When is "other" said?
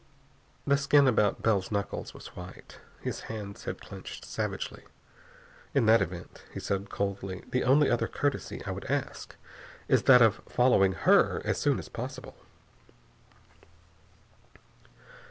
7.87-8.07